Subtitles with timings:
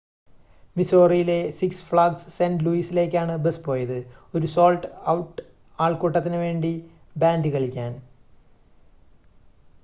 [0.75, 3.95] മിസോറിയിലെ Six Flags Saint ലൂയിസിലേക്കാണ് bus പോയത്
[4.33, 5.45] ഒരു സോൾഡ് ഔട്ട്
[5.79, 6.73] ആൾക്കൂട്ടത്തിനുവേണ്ടി
[7.15, 7.93] ബാൻഡ് കളിക്കാൻ